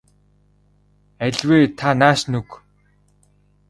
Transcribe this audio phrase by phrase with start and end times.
[1.25, 2.49] Аль вэ та нааш нь өг.